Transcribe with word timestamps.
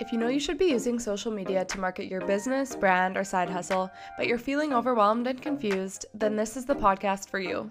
If 0.00 0.10
you 0.10 0.18
know 0.18 0.28
you 0.28 0.40
should 0.40 0.56
be 0.56 0.66
using 0.66 0.98
social 0.98 1.30
media 1.30 1.66
to 1.66 1.78
market 1.78 2.06
your 2.06 2.22
business, 2.22 2.74
brand, 2.74 3.18
or 3.18 3.24
side 3.24 3.50
hustle, 3.50 3.90
but 4.16 4.26
you're 4.26 4.38
feeling 4.38 4.72
overwhelmed 4.72 5.26
and 5.26 5.40
confused, 5.40 6.06
then 6.14 6.34
this 6.34 6.56
is 6.56 6.64
the 6.64 6.74
podcast 6.74 7.28
for 7.28 7.38
you. 7.38 7.68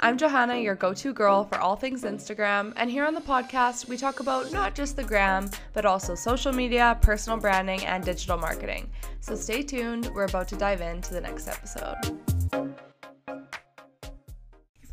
I'm 0.00 0.16
Johanna, 0.16 0.56
your 0.56 0.76
go 0.76 0.94
to 0.94 1.12
girl 1.12 1.44
for 1.44 1.58
all 1.58 1.74
things 1.74 2.04
Instagram, 2.04 2.72
and 2.76 2.88
here 2.88 3.04
on 3.04 3.14
the 3.14 3.20
podcast, 3.20 3.88
we 3.88 3.96
talk 3.96 4.20
about 4.20 4.52
not 4.52 4.76
just 4.76 4.94
the 4.94 5.02
gram, 5.02 5.50
but 5.72 5.84
also 5.84 6.14
social 6.14 6.52
media, 6.52 6.96
personal 7.02 7.40
branding, 7.40 7.84
and 7.84 8.04
digital 8.04 8.38
marketing. 8.38 8.88
So 9.20 9.34
stay 9.34 9.62
tuned, 9.62 10.10
we're 10.14 10.26
about 10.26 10.46
to 10.48 10.56
dive 10.56 10.80
into 10.80 11.12
the 11.12 11.20
next 11.20 11.48
episode. 11.48 12.33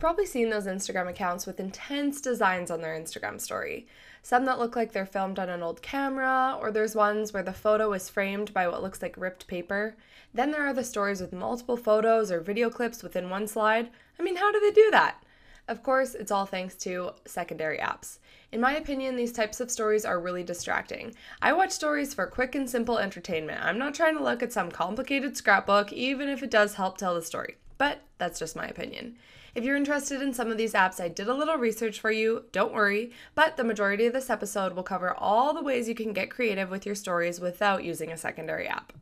Probably 0.02 0.26
seen 0.26 0.50
those 0.50 0.66
Instagram 0.66 1.08
accounts 1.08 1.46
with 1.46 1.60
intense 1.60 2.22
designs 2.22 2.72
on 2.72 2.82
their 2.82 3.00
Instagram 3.00 3.40
story 3.40 3.86
some 4.24 4.46
that 4.46 4.58
look 4.58 4.76
like 4.76 4.92
they're 4.92 5.06
filmed 5.06 5.38
on 5.38 5.48
an 5.48 5.62
old 5.62 5.84
camera, 5.84 6.58
or 6.60 6.72
there's 6.72 6.96
ones 6.96 7.34
where 7.34 7.44
the 7.44 7.54
photo 7.54 7.94
is 7.94 8.10
framed 8.10 8.52
by 8.52 8.68
what 8.68 8.82
looks 8.82 9.04
like 9.04 9.16
ripped 9.16 9.46
paper. 9.46 9.96
Then 10.34 10.50
there 10.50 10.66
are 10.66 10.74
the 10.74 10.84
stories 10.84 11.22
with 11.22 11.32
multiple 11.32 11.78
photos 11.78 12.32
or 12.32 12.40
video 12.40 12.72
clips 12.72 13.04
within 13.04 13.30
one 13.30 13.46
slide. 13.46 13.92
I 14.20 14.24
mean, 14.24 14.38
how 14.38 14.52
do 14.52 14.60
they 14.60 14.72
do 14.72 14.90
that? 14.90 15.24
Of 15.68 15.84
course, 15.84 16.16
it's 16.16 16.32
all 16.32 16.48
thanks 16.48 16.74
to 16.78 17.12
secondary 17.26 17.78
apps. 17.78 18.18
In 18.52 18.60
my 18.60 18.76
opinion, 18.76 19.16
these 19.16 19.32
types 19.32 19.60
of 19.60 19.70
stories 19.70 20.04
are 20.04 20.20
really 20.20 20.44
distracting. 20.44 21.14
I 21.44 21.54
watch 21.54 21.70
stories 21.70 22.16
for 22.16 22.26
quick 22.26 22.56
and 22.56 22.68
simple 22.68 22.98
entertainment. 22.98 23.64
I'm 23.64 23.78
not 23.78 23.94
trying 23.94 24.18
to 24.18 24.24
look 24.24 24.42
at 24.42 24.52
some 24.52 24.72
complicated 24.72 25.38
scrapbook, 25.38 25.94
even 25.94 26.28
if 26.28 26.42
it 26.42 26.50
does 26.50 26.74
help 26.74 26.98
tell 26.98 27.14
the 27.14 27.22
story. 27.22 27.58
But 27.78 28.02
that's 28.18 28.40
just 28.40 28.56
my 28.56 28.66
opinion. 28.66 29.18
If 29.54 29.66
you're 29.66 29.76
interested 29.76 30.22
in 30.22 30.34
some 30.34 30.50
of 30.50 30.58
these 30.58 30.74
apps, 30.74 31.02
I 31.02 31.10
did 31.10 31.28
a 31.28 31.34
little 31.34 31.58
research 31.58 32.00
for 32.00 32.10
you, 32.10 32.46
don't 32.54 32.74
worry, 32.74 33.12
but 33.36 33.58
the 33.58 33.66
majority 33.66 34.06
of 34.06 34.14
this 34.14 34.30
episode 34.30 34.74
will 34.74 34.84
cover 34.84 35.14
all 35.14 35.54
the 35.54 35.62
ways 35.62 35.90
you 35.90 35.96
can 35.96 36.14
get 36.14 36.32
creative 36.32 36.70
with 36.70 36.86
your 36.86 36.96
stories 36.96 37.42
without 37.42 37.84
using 37.84 38.12
a 38.12 38.18
secondary 38.18 38.66
app. 38.66 38.94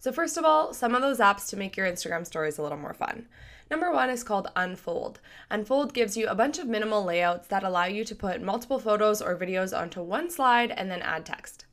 So, 0.00 0.10
first 0.10 0.36
of 0.36 0.44
all, 0.44 0.74
some 0.74 0.94
of 0.94 1.02
those 1.02 1.20
apps 1.20 1.48
to 1.50 1.56
make 1.56 1.76
your 1.76 1.86
Instagram 1.86 2.26
stories 2.26 2.58
a 2.58 2.62
little 2.62 2.78
more 2.78 2.94
fun. 2.94 3.28
Number 3.70 3.92
one 3.92 4.10
is 4.10 4.24
called 4.24 4.50
Unfold. 4.56 5.20
Unfold 5.50 5.94
gives 5.94 6.16
you 6.16 6.26
a 6.26 6.34
bunch 6.34 6.58
of 6.58 6.66
minimal 6.66 7.04
layouts 7.04 7.46
that 7.48 7.62
allow 7.62 7.84
you 7.84 8.04
to 8.04 8.14
put 8.14 8.42
multiple 8.42 8.80
photos 8.80 9.22
or 9.22 9.36
videos 9.36 9.76
onto 9.76 10.02
one 10.02 10.30
slide 10.30 10.72
and 10.72 10.90
then 10.90 11.02
add 11.02 11.24
text. 11.24 11.65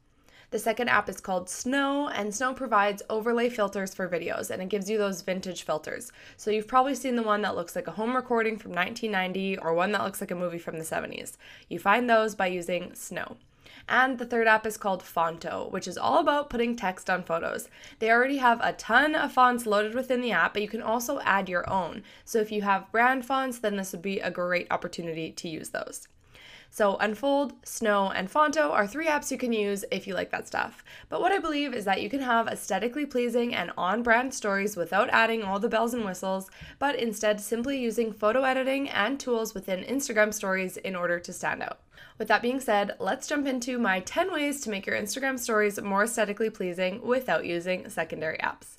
The 0.54 0.60
second 0.60 0.90
app 0.90 1.10
is 1.10 1.20
called 1.20 1.50
Snow, 1.50 2.10
and 2.10 2.32
Snow 2.32 2.54
provides 2.54 3.02
overlay 3.10 3.50
filters 3.50 3.96
for 3.96 4.08
videos 4.08 4.52
and 4.52 4.62
it 4.62 4.70
gives 4.70 4.88
you 4.88 5.00
those 5.00 5.24
vintage 5.24 5.64
filters. 5.64 6.12
So 6.38 6.52
you've 6.52 6.68
probably 6.68 6.94
seen 6.94 7.16
the 7.16 7.24
one 7.24 7.42
that 7.42 7.56
looks 7.56 7.76
like 7.76 7.88
a 7.88 7.94
home 7.94 8.16
recording 8.16 8.60
from 8.60 8.70
1990 8.70 9.58
or 9.58 9.74
one 9.74 9.92
that 9.94 10.04
looks 10.04 10.22
like 10.22 10.30
a 10.30 10.36
movie 10.36 10.60
from 10.60 10.78
the 10.78 10.86
70s. 10.86 11.38
You 11.70 11.80
find 11.80 12.08
those 12.08 12.36
by 12.36 12.46
using 12.46 12.94
Snow. 12.94 13.38
And 13.90 14.20
the 14.20 14.28
third 14.28 14.46
app 14.46 14.68
is 14.68 14.78
called 14.78 15.02
Phonto, 15.02 15.72
which 15.72 15.88
is 15.88 15.98
all 15.98 16.20
about 16.20 16.52
putting 16.52 16.76
text 16.76 17.10
on 17.10 17.24
photos. 17.24 17.68
They 17.98 18.12
already 18.12 18.38
have 18.38 18.62
a 18.62 18.74
ton 18.74 19.16
of 19.16 19.32
fonts 19.32 19.66
loaded 19.66 19.96
within 19.96 20.22
the 20.22 20.34
app, 20.34 20.54
but 20.54 20.62
you 20.62 20.68
can 20.68 20.84
also 20.84 21.20
add 21.22 21.50
your 21.50 21.68
own. 21.68 22.04
So 22.26 22.38
if 22.38 22.52
you 22.52 22.62
have 22.62 22.92
brand 22.92 23.26
fonts, 23.26 23.58
then 23.58 23.76
this 23.76 23.92
would 23.92 24.04
be 24.04 24.20
a 24.20 24.30
great 24.30 24.68
opportunity 24.70 25.32
to 25.32 25.50
use 25.50 25.70
those. 25.70 26.08
So, 26.76 26.98
Unfold, 26.98 27.54
Snow, 27.64 28.10
and 28.10 28.28
Phonto 28.28 28.72
are 28.72 28.88
three 28.88 29.06
apps 29.06 29.30
you 29.30 29.38
can 29.38 29.54
use 29.54 29.86
if 29.92 30.08
you 30.08 30.16
like 30.16 30.32
that 30.32 30.48
stuff. 30.48 30.84
But 31.08 31.22
what 31.22 31.32
I 31.32 31.38
believe 31.38 31.72
is 31.72 31.86
that 31.86 32.02
you 32.02 32.10
can 32.10 32.22
have 32.22 32.48
aesthetically 32.48 33.06
pleasing 33.06 33.54
and 33.54 33.72
on 33.78 34.02
brand 34.02 34.34
stories 34.34 34.76
without 34.76 35.08
adding 35.12 35.44
all 35.44 35.60
the 35.60 35.70
bells 35.70 35.94
and 35.94 36.04
whistles, 36.04 36.50
but 36.80 36.96
instead 36.96 37.40
simply 37.40 37.78
using 37.78 38.12
photo 38.12 38.42
editing 38.42 38.90
and 38.90 39.20
tools 39.20 39.54
within 39.54 39.84
Instagram 39.84 40.34
stories 40.34 40.78
in 40.78 40.96
order 40.96 41.20
to 41.20 41.32
stand 41.32 41.62
out. 41.62 41.82
With 42.18 42.28
that 42.30 42.42
being 42.42 42.60
said, 42.60 42.94
let's 43.00 43.28
jump 43.28 43.46
into 43.46 43.78
my 43.78 44.00
10 44.00 44.34
ways 44.34 44.60
to 44.62 44.72
make 44.72 44.88
your 44.88 45.00
Instagram 45.00 45.38
stories 45.38 45.80
more 45.80 46.06
aesthetically 46.06 46.50
pleasing 46.50 47.04
without 47.04 47.46
using 47.46 47.88
secondary 47.88 48.40
apps. 48.40 48.78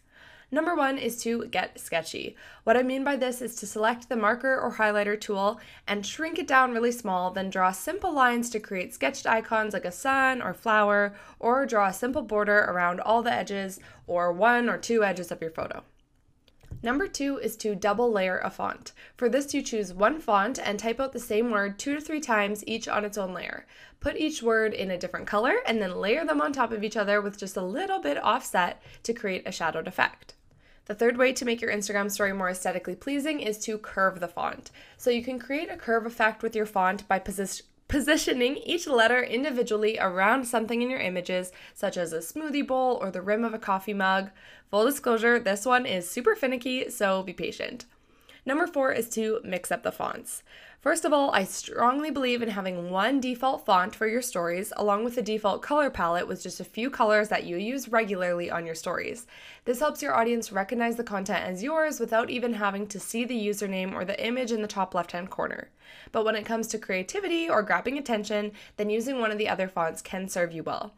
Number 0.51 0.75
one 0.75 0.99
is 0.99 1.21
to 1.23 1.47
get 1.47 1.81
sketchy. 1.81 2.37
What 2.65 2.77
I 2.77 2.83
mean 2.83 3.05
by 3.05 3.17
this 3.17 3.43
is 3.43 3.57
to 3.57 3.67
select 3.67 4.09
the 4.09 4.17
marker 4.17 4.59
or 4.59 4.75
highlighter 4.75 5.21
tool 5.21 5.61
and 5.87 6.05
shrink 6.05 6.39
it 6.39 6.47
down 6.47 6.73
really 6.73 6.93
small, 6.93 7.31
then 7.31 7.51
draw 7.51 7.73
simple 7.73 8.13
lines 8.13 8.51
to 8.51 8.61
create 8.61 8.95
sketched 8.95 9.27
icons 9.27 9.73
like 9.73 9.85
a 9.85 9.93
sun 9.93 10.41
or 10.43 10.55
flower, 10.55 11.15
or 11.39 11.67
draw 11.67 11.89
a 11.89 11.93
simple 11.93 12.23
border 12.23 12.61
around 12.61 13.01
all 13.01 13.23
the 13.23 13.33
edges 13.33 13.81
or 14.07 14.33
one 14.33 14.69
or 14.69 14.79
two 14.79 15.03
edges 15.03 15.31
of 15.33 15.41
your 15.41 15.51
photo. 15.51 15.83
Number 16.85 17.09
two 17.09 17.39
is 17.39 17.57
to 17.57 17.75
double 17.75 18.13
layer 18.13 18.39
a 18.41 18.51
font. 18.51 18.93
For 19.17 19.31
this, 19.31 19.55
you 19.55 19.63
choose 19.63 19.95
one 19.95 20.21
font 20.21 20.59
and 20.59 20.79
type 20.79 21.01
out 21.01 21.15
the 21.15 21.19
same 21.19 21.51
word 21.51 21.79
two 21.79 21.95
to 21.95 22.01
three 22.03 22.21
times, 22.21 22.63
each 22.67 22.89
on 22.89 23.07
its 23.07 23.17
own 23.17 23.33
layer. 23.33 23.65
Put 24.01 24.19
each 24.19 24.43
word 24.43 24.75
in 24.75 24.91
a 24.91 24.99
different 24.99 25.27
color 25.27 25.55
and 25.67 25.81
then 25.81 25.97
layer 25.97 26.27
them 26.27 26.43
on 26.43 26.53
top 26.53 26.73
of 26.73 26.85
each 26.85 26.99
other 26.99 27.23
with 27.23 27.39
just 27.39 27.57
a 27.57 27.63
little 27.63 28.01
bit 28.01 28.23
offset 28.23 28.83
to 29.05 29.15
create 29.15 29.49
a 29.49 29.51
shadowed 29.51 29.89
effect. 29.89 30.35
The 30.85 30.95
third 30.95 31.17
way 31.17 31.33
to 31.33 31.47
make 31.47 31.63
your 31.63 31.73
Instagram 31.73 32.11
story 32.11 32.35
more 32.35 32.51
aesthetically 32.51 32.97
pleasing 32.97 33.41
is 33.41 33.57
to 33.61 33.79
curve 33.79 34.21
the 34.21 34.29
font. 34.29 34.71
So 34.99 35.09
you 35.09 35.25
can 35.25 35.39
create 35.39 35.71
a 35.71 35.79
curve 35.79 36.05
effect 36.05 36.43
with 36.43 36.55
your 36.55 36.67
font 36.67 37.09
by 37.09 37.19
position 37.19 37.65
positioning 37.89 38.57
each 38.57 38.87
letter 38.87 39.23
individually 39.23 39.99
around 39.99 40.45
something 40.45 40.83
in 40.83 40.91
your 40.91 41.01
images, 41.01 41.53
such 41.75 41.97
as 41.97 42.13
a 42.13 42.19
smoothie 42.19 42.67
bowl 42.67 42.99
or 43.01 43.11
the 43.11 43.23
rim 43.23 43.45
of 43.45 43.55
a 43.55 43.59
coffee 43.59 43.95
mug. 43.95 44.31
Full 44.71 44.87
disclosure, 44.87 45.39
this 45.39 45.65
one 45.65 45.87
is 45.87 46.09
super 46.09 46.35
finicky, 46.35 46.91
so 46.91 47.23
be 47.23 47.33
patient. 47.33 47.85
Number 48.47 48.67
four 48.67 48.93
is 48.93 49.09
to 49.11 49.41
mix 49.43 49.73
up 49.73 49.83
the 49.83 49.93
fonts. 49.93 50.43
First 50.83 51.07
of 51.07 51.15
all, 51.15 51.31
I 51.31 51.45
strongly 51.45 52.11
believe 52.11 52.43
in 52.43 52.51
having 52.51 52.91
one 52.91 53.19
default 53.19 53.65
font 53.65 53.95
for 53.95 54.07
your 54.07 54.21
stories, 54.21 54.71
along 54.77 55.03
with 55.03 55.17
a 55.17 55.23
default 55.23 55.63
color 55.63 55.89
palette 55.89 56.29
with 56.29 56.43
just 56.43 56.61
a 56.61 56.65
few 56.65 56.91
colors 56.91 57.31
that 57.31 57.45
you 57.45 57.57
use 57.57 57.89
regularly 57.89 58.51
on 58.51 58.67
your 58.67 58.75
stories. 58.75 59.27
This 59.65 59.81
helps 59.81 60.03
your 60.03 60.15
audience 60.15 60.53
recognize 60.53 60.97
the 60.97 61.03
content 61.05 61.43
as 61.43 61.63
yours 61.63 61.99
without 61.99 62.29
even 62.29 62.53
having 62.53 62.87
to 62.89 63.01
see 63.01 63.25
the 63.25 63.47
username 63.49 63.95
or 63.95 64.05
the 64.05 64.23
image 64.23 64.53
in 64.53 64.61
the 64.61 64.69
top 64.69 64.95
left 64.95 65.13
hand 65.13 65.31
corner. 65.31 65.71
But 66.13 66.27
when 66.27 66.37
it 66.37 66.45
comes 66.45 66.67
to 66.69 66.79
creativity 66.79 67.49
or 67.49 67.63
grabbing 67.63 67.97
attention, 67.97 68.53
then 68.77 68.91
using 68.91 69.21
one 69.21 69.31
of 69.31 69.39
the 69.39 69.49
other 69.49 69.69
fonts 69.69 70.03
can 70.03 70.29
serve 70.29 70.53
you 70.53 70.63
well. 70.63 70.93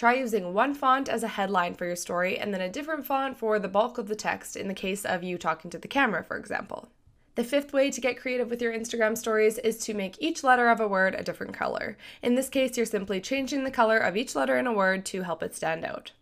Try 0.00 0.14
using 0.14 0.54
one 0.54 0.72
font 0.72 1.10
as 1.10 1.22
a 1.22 1.28
headline 1.28 1.74
for 1.74 1.84
your 1.84 1.94
story 1.94 2.38
and 2.38 2.54
then 2.54 2.62
a 2.62 2.70
different 2.70 3.04
font 3.04 3.36
for 3.36 3.58
the 3.58 3.68
bulk 3.68 3.98
of 3.98 4.08
the 4.08 4.16
text 4.16 4.56
in 4.56 4.66
the 4.66 4.72
case 4.72 5.04
of 5.04 5.22
you 5.22 5.36
talking 5.36 5.70
to 5.72 5.76
the 5.76 5.88
camera, 5.88 6.24
for 6.24 6.38
example. 6.38 6.88
The 7.34 7.44
fifth 7.44 7.74
way 7.74 7.90
to 7.90 8.00
get 8.00 8.18
creative 8.18 8.48
with 8.48 8.62
your 8.62 8.72
Instagram 8.72 9.14
stories 9.18 9.58
is 9.58 9.76
to 9.80 9.92
make 9.92 10.16
each 10.18 10.42
letter 10.42 10.70
of 10.70 10.80
a 10.80 10.88
word 10.88 11.14
a 11.14 11.22
different 11.22 11.52
color. 11.52 11.98
In 12.22 12.34
this 12.34 12.48
case, 12.48 12.78
you're 12.78 12.86
simply 12.86 13.20
changing 13.20 13.64
the 13.64 13.70
color 13.70 13.98
of 13.98 14.16
each 14.16 14.34
letter 14.34 14.56
in 14.56 14.66
a 14.66 14.72
word 14.72 15.04
to 15.04 15.20
help 15.20 15.42
it 15.42 15.54
stand 15.54 15.84
out. 15.84 16.12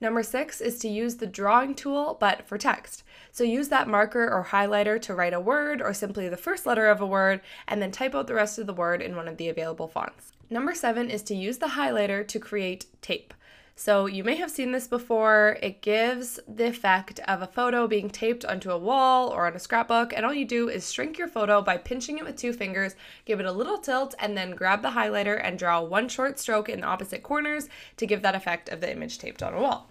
Number 0.00 0.22
six 0.22 0.60
is 0.60 0.78
to 0.78 0.88
use 0.88 1.16
the 1.16 1.26
drawing 1.26 1.74
tool, 1.74 2.16
but 2.20 2.46
for 2.46 2.56
text. 2.56 3.02
So 3.32 3.42
use 3.42 3.68
that 3.68 3.88
marker 3.88 4.32
or 4.32 4.44
highlighter 4.44 5.00
to 5.02 5.14
write 5.14 5.34
a 5.34 5.40
word 5.40 5.82
or 5.82 5.92
simply 5.92 6.28
the 6.28 6.36
first 6.36 6.66
letter 6.66 6.86
of 6.86 7.00
a 7.00 7.06
word, 7.06 7.40
and 7.66 7.82
then 7.82 7.90
type 7.90 8.14
out 8.14 8.28
the 8.28 8.34
rest 8.34 8.58
of 8.58 8.66
the 8.66 8.72
word 8.72 9.02
in 9.02 9.16
one 9.16 9.26
of 9.26 9.36
the 9.36 9.48
available 9.48 9.88
fonts. 9.88 10.32
Number 10.48 10.74
seven 10.74 11.10
is 11.10 11.22
to 11.24 11.34
use 11.34 11.58
the 11.58 11.68
highlighter 11.68 12.26
to 12.28 12.38
create 12.38 12.86
tape. 13.02 13.34
So 13.78 14.06
you 14.06 14.24
may 14.24 14.34
have 14.34 14.50
seen 14.50 14.72
this 14.72 14.88
before. 14.88 15.56
It 15.62 15.82
gives 15.82 16.40
the 16.48 16.66
effect 16.66 17.20
of 17.28 17.42
a 17.42 17.46
photo 17.46 17.86
being 17.86 18.10
taped 18.10 18.44
onto 18.44 18.72
a 18.72 18.76
wall 18.76 19.28
or 19.28 19.46
on 19.46 19.54
a 19.54 19.60
scrapbook, 19.60 20.12
and 20.12 20.26
all 20.26 20.34
you 20.34 20.44
do 20.44 20.68
is 20.68 20.92
shrink 20.92 21.16
your 21.16 21.28
photo 21.28 21.62
by 21.62 21.76
pinching 21.76 22.18
it 22.18 22.24
with 22.24 22.34
two 22.34 22.52
fingers, 22.52 22.96
give 23.24 23.38
it 23.38 23.46
a 23.46 23.52
little 23.52 23.78
tilt, 23.78 24.16
and 24.18 24.36
then 24.36 24.50
grab 24.50 24.82
the 24.82 24.90
highlighter 24.90 25.40
and 25.40 25.60
draw 25.60 25.80
one 25.80 26.08
short 26.08 26.40
stroke 26.40 26.68
in 26.68 26.80
the 26.80 26.88
opposite 26.88 27.22
corners 27.22 27.68
to 27.96 28.04
give 28.04 28.20
that 28.22 28.34
effect 28.34 28.68
of 28.68 28.80
the 28.80 28.90
image 28.90 29.16
taped 29.16 29.44
on 29.44 29.54
a 29.54 29.60
wall. 29.60 29.88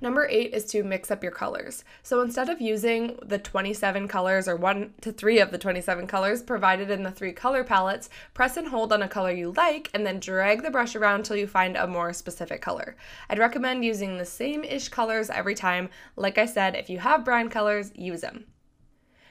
Number 0.00 0.26
eight 0.28 0.54
is 0.54 0.64
to 0.66 0.82
mix 0.82 1.10
up 1.10 1.22
your 1.22 1.32
colors. 1.32 1.84
So 2.02 2.22
instead 2.22 2.48
of 2.48 2.60
using 2.60 3.18
the 3.22 3.38
27 3.38 4.08
colors 4.08 4.48
or 4.48 4.56
one 4.56 4.94
to 5.02 5.12
three 5.12 5.40
of 5.40 5.50
the 5.50 5.58
27 5.58 6.06
colors 6.06 6.42
provided 6.42 6.90
in 6.90 7.02
the 7.02 7.10
three 7.10 7.32
color 7.32 7.64
palettes, 7.64 8.08
press 8.32 8.56
and 8.56 8.68
hold 8.68 8.92
on 8.92 9.02
a 9.02 9.08
color 9.08 9.30
you 9.30 9.52
like 9.52 9.90
and 9.92 10.06
then 10.06 10.18
drag 10.18 10.62
the 10.62 10.70
brush 10.70 10.96
around 10.96 11.24
till 11.24 11.36
you 11.36 11.46
find 11.46 11.76
a 11.76 11.86
more 11.86 12.12
specific 12.12 12.62
color. 12.62 12.96
I'd 13.28 13.38
recommend 13.38 13.84
using 13.84 14.16
the 14.16 14.24
same 14.24 14.64
ish 14.64 14.88
colors 14.88 15.28
every 15.28 15.54
time. 15.54 15.90
Like 16.16 16.38
I 16.38 16.46
said, 16.46 16.76
if 16.76 16.88
you 16.88 16.98
have 17.00 17.24
brand 17.24 17.50
colors, 17.50 17.92
use 17.94 18.22
them. 18.22 18.46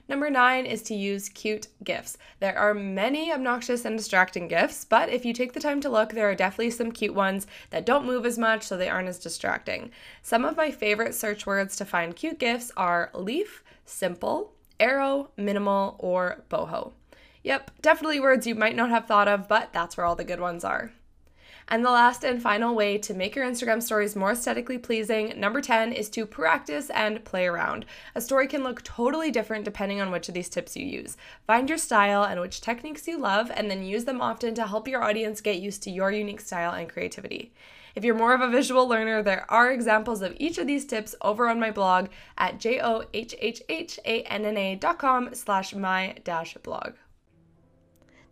Number 0.10 0.32
nine 0.32 0.66
is 0.66 0.82
to 0.84 0.96
use 0.96 1.30
cute 1.30 1.68
gifts. 1.84 2.18
There 2.40 2.58
are 2.58 2.74
many 2.74 3.32
obnoxious 3.32 3.86
and 3.86 3.96
distracting 3.96 4.48
gifts, 4.48 4.84
but 4.84 5.10
if 5.10 5.24
you 5.24 5.34
take 5.34 5.54
the 5.54 5.60
time 5.60 5.80
to 5.82 5.90
look, 5.90 6.14
there 6.14 6.28
are 6.28 6.34
definitely 6.34 6.72
some 6.72 6.92
cute 6.92 7.14
ones 7.14 7.46
that 7.70 7.86
don't 7.86 8.08
move 8.08 8.26
as 8.26 8.36
much, 8.36 8.64
so 8.64 8.76
they 8.76 8.90
aren't 8.90 9.08
as 9.08 9.20
distracting. 9.20 9.92
Some 10.24 10.46
of 10.46 10.58
my 10.58 10.72
favorite 10.72 11.14
search 11.14 11.46
words 11.46 11.76
to 11.76 11.86
find 11.86 12.16
cute 12.16 12.40
gifts 12.40 12.72
are 12.76 13.12
leaf, 13.14 13.64
simple, 13.86 14.54
arrow, 14.80 15.30
minimal, 15.38 15.96
or 16.00 16.44
boho. 16.50 16.94
Yep, 17.44 17.70
definitely 17.82 18.20
words 18.20 18.48
you 18.48 18.56
might 18.56 18.76
not 18.76 18.90
have 18.90 19.06
thought 19.06 19.28
of, 19.28 19.48
but 19.48 19.72
that's 19.74 19.96
where 19.96 20.08
all 20.08 20.16
the 20.16 20.24
good 20.24 20.40
ones 20.40 20.64
are. 20.64 20.92
And 21.68 21.86
the 21.86 21.92
last 21.92 22.24
and 22.24 22.42
final 22.42 22.74
way 22.74 22.98
to 23.00 23.14
make 23.14 23.36
your 23.36 23.46
Instagram 23.46 23.84
stories 23.84 24.16
more 24.16 24.32
aesthetically 24.32 24.78
pleasing, 24.78 25.40
number 25.40 25.62
10, 25.62 25.94
is 25.94 26.10
to 26.10 26.26
practice 26.26 26.90
and 26.90 27.24
play 27.26 27.46
around. 27.46 27.86
A 28.16 28.22
story 28.22 28.48
can 28.48 28.64
look 28.64 28.84
totally 28.84 29.30
different 29.30 29.66
depending 29.66 30.02
on 30.02 30.12
which 30.12 30.28
of 30.28 30.34
these 30.34 30.50
tips 30.50 30.76
you 30.76 30.86
use. 30.86 31.18
Find 31.46 31.70
your 31.70 31.78
style 31.78 32.24
and 32.24 32.42
which 32.42 32.62
techniques 32.62 33.08
you 33.08 33.18
love, 33.18 33.52
and 33.54 33.70
then 33.70 33.84
use 33.84 34.06
them 34.06 34.22
often 34.22 34.56
to 34.56 34.68
help 34.68 34.88
your 34.88 35.04
audience 35.04 35.42
get 35.42 35.60
used 35.60 35.84
to 35.84 35.92
your 35.92 36.12
unique 36.12 36.42
style 36.42 36.74
and 36.74 36.90
creativity. 36.90 37.52
If 37.96 38.06
you're 38.06 38.16
more 38.16 38.34
of 38.34 38.42
a 38.42 38.50
visual 38.50 38.88
learner, 38.88 39.22
there 39.22 39.46
are 39.50 39.72
examples 39.72 40.22
of 40.22 40.34
each 40.38 40.58
of 40.58 40.68
these 40.68 40.86
tips 40.86 41.16
over 41.22 41.50
on 41.50 41.60
my 41.60 41.72
blog 41.72 42.08
at 42.38 42.60
johhhhanna.com 42.60 45.36
slash 45.36 45.76
my 45.76 46.16
dash 46.24 46.54
blog. 46.64 46.94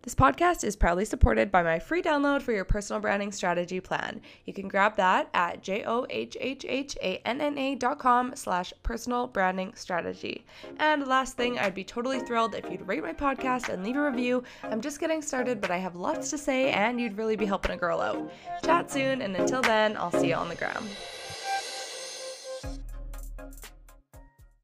This 0.07 0.15
podcast 0.15 0.63
is 0.63 0.77
proudly 0.77 1.03
supported 1.03 1.51
by 1.51 1.63
my 1.63 1.79
free 1.79 2.01
download 2.01 2.41
for 2.41 2.53
your 2.53 2.63
personal 2.63 3.01
branding 3.01 3.33
strategy 3.33 3.81
plan. 3.81 4.21
You 4.45 4.53
can 4.53 4.69
grab 4.69 4.95
that 4.95 5.27
at 5.33 5.61
johhhhanna.com 5.61 8.35
slash 8.37 8.73
personal 8.83 9.27
branding 9.27 9.73
strategy. 9.75 10.45
And 10.77 11.05
last 11.05 11.35
thing, 11.35 11.59
I'd 11.59 11.75
be 11.75 11.83
totally 11.83 12.21
thrilled 12.21 12.55
if 12.55 12.71
you'd 12.71 12.87
rate 12.87 13.03
my 13.03 13.11
podcast 13.11 13.67
and 13.67 13.83
leave 13.83 13.97
a 13.97 14.09
review. 14.09 14.45
I'm 14.63 14.79
just 14.79 15.01
getting 15.01 15.21
started, 15.21 15.59
but 15.59 15.71
I 15.71 15.77
have 15.77 15.97
lots 15.97 16.29
to 16.29 16.37
say 16.37 16.71
and 16.71 17.01
you'd 17.01 17.17
really 17.17 17.35
be 17.35 17.45
helping 17.45 17.71
a 17.71 17.77
girl 17.77 17.99
out. 17.99 18.31
Chat 18.63 18.89
soon, 18.89 19.21
and 19.21 19.35
until 19.35 19.61
then, 19.61 19.97
I'll 19.97 20.13
see 20.13 20.29
you 20.29 20.35
on 20.35 20.47
the 20.47 20.55
gram. 20.55 20.87